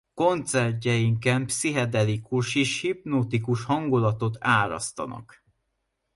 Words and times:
Koncertjeiken 0.13 1.45
pszichedelikus 1.45 2.55
és 2.55 2.81
hipnotikus 2.81 3.63
hangulatot 3.63 4.37
árasztanak. 4.39 5.43